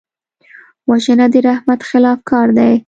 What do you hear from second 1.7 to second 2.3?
خلاف